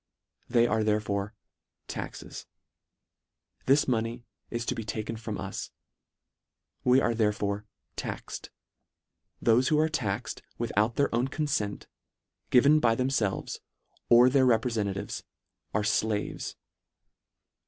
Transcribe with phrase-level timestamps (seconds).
[0.49, 1.35] They are therefore
[1.87, 2.47] taxes.
[3.67, 5.69] This money is to be taken from us.
[6.83, 8.49] We are therefore taxed.
[9.43, 11.85] Thole who are taxed with out their own confent,
[12.49, 13.59] given by themfelves,
[14.09, 15.21] or their reprefentatives,
[15.71, 16.55] are flaves.